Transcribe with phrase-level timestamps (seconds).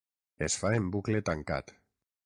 [0.47, 1.73] Es fa en bucle tancat.